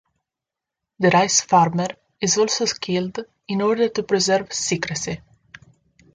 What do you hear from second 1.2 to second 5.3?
farmer is also killed in order to preserve secrecy.